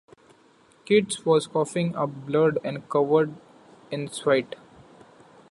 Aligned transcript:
Keats 0.83 1.27
was 1.27 1.45
coughing 1.45 1.95
up 1.95 2.09
blood 2.25 2.57
and 2.63 2.89
covered 2.89 3.35
in 3.91 4.07
sweat. 4.07 4.55